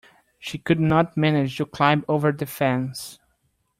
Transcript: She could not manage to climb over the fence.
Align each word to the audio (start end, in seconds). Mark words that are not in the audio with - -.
She 0.39 0.57
could 0.57 0.79
not 0.79 1.15
manage 1.15 1.57
to 1.57 1.65
climb 1.67 2.05
over 2.07 2.31
the 2.31 2.47
fence. 2.47 3.19